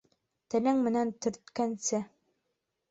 Телең 0.53 0.81
менән 0.87 1.11
төрткәнсе 1.27 2.03